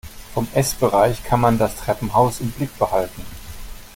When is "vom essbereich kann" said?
0.33-1.39